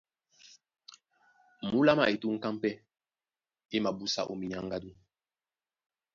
Múla 1.69 1.93
má 1.99 2.03
etrúkáŋ 2.13 2.53
pɛ́ 2.61 2.73
má 2.79 3.81
mabúsá 3.83 4.21
ó 4.31 4.33
minyáŋgádú. 4.39 4.89